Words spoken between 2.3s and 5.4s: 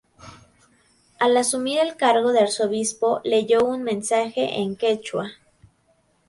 de Arzobispo leyó un mensaje en quechua.